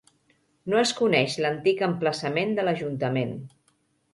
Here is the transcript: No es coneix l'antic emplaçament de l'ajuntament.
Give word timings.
No 0.73 0.77
es 0.83 0.93
coneix 0.99 1.35
l'antic 1.45 1.83
emplaçament 1.89 2.57
de 2.61 2.67
l'ajuntament. 2.67 3.37